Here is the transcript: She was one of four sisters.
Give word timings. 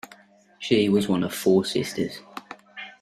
She 0.57 0.89
was 0.89 1.07
one 1.07 1.21
of 1.23 1.31
four 1.31 1.63
sisters. 1.63 2.21